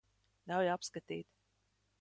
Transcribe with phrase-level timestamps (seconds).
[0.51, 1.31] Ļauj apskatīt.